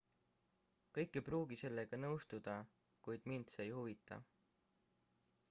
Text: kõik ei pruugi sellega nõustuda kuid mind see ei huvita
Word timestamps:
kõik 0.97 1.19
ei 1.19 1.23
pruugi 1.27 1.57
sellega 1.63 1.99
nõustuda 2.05 2.57
kuid 3.09 3.29
mind 3.35 3.55
see 3.57 3.67
ei 3.69 3.77
huvita 3.77 4.21